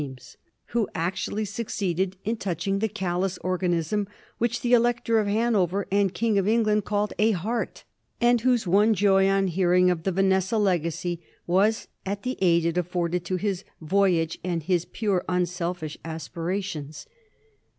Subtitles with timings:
[0.01, 4.07] BERKELEY'S ASPIRATIONS 295 who actually succeeded in touching the calTous organism
[4.39, 7.83] which the Elector of Hanover and King of England called a heart;
[8.19, 12.79] and whose one joy on hearing of the Vanessa legacy was at the aid it
[12.79, 17.05] afforded to his voyage and his pure, unselfish aspirations.